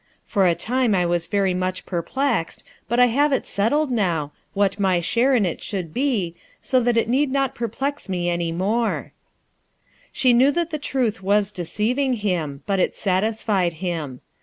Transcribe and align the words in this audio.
For 0.25 0.47
a 0.47 0.55
time 0.55 0.95
I 0.95 1.05
was 1.05 1.27
very 1.27 1.53
much 1.53 1.85
perplexed, 1.85 2.63
but 2.89 2.99
I 2.99 3.05
have 3.05 3.45
settled 3.45 3.91
it 3.91 3.95
now, 3.95 4.31
what 4.55 4.79
my 4.79 4.99
share 4.99 5.35
in 5.35 5.45
it 5.45 5.61
should 5.61 5.93
be, 5.93 6.33
so 6.59 6.79
that 6.79 6.97
it 6.97 7.07
need 7.07 7.29
not 7.29 7.53
perplex 7.53 8.09
me 8.09 8.27
any 8.27 8.51
more," 8.51 9.11
She 10.11 10.33
knew 10.33 10.49
that 10.53 10.71
the 10.71 10.79
truth 10.79 11.21
was 11.21 11.51
deceiving 11.51 12.13
him, 12.13 12.63
but 12.65 12.79
it 12.79 12.95
satisfied 12.95 13.73
him. 13.73 14.21